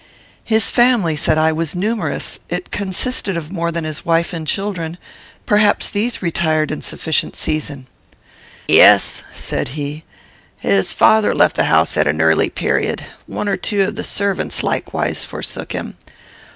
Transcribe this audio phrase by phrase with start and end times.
[0.43, 2.39] "His family," said I, "was numerous.
[2.49, 4.97] It consisted of more than his wife and children.
[5.45, 7.85] Perhaps these retired in sufficient season."
[8.67, 10.03] "Yes," said he;
[10.57, 13.03] "his father left the house at an early period.
[13.27, 15.97] One or two of the servants likewise forsook him.